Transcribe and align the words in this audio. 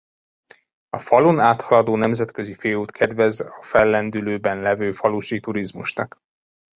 A 0.89 0.99
falun 0.99 1.39
áthaladó 1.39 1.95
nemzetközi 1.95 2.53
főút 2.53 2.91
kedvez 2.91 3.39
a 3.39 3.59
fellendülőben 3.61 4.61
levő 4.61 4.91
falusi 4.91 5.39
turizmusnak. 5.39 6.17